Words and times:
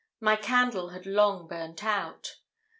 My 0.19 0.35
candle 0.35 0.89
had 0.89 1.05
long 1.05 1.47
burnt 1.47 1.83
out. 1.85 2.37